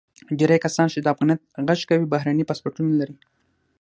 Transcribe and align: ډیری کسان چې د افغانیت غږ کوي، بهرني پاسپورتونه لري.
ډیری 0.37 0.57
کسان 0.65 0.87
چې 0.93 0.99
د 1.01 1.07
افغانیت 1.13 1.41
غږ 1.67 1.79
کوي، 1.89 2.05
بهرني 2.13 2.45
پاسپورتونه 2.49 2.91
لري. 3.01 3.15